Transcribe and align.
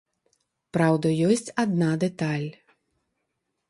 Праўда, 0.77 1.07
ёсць 1.29 1.53
адна 1.67 1.93
дэталь. 2.07 2.49